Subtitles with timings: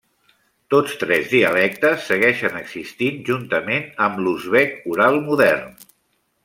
[0.73, 5.75] Tots tres dialectes segueixen existint juntament amb l'uzbek oral modern.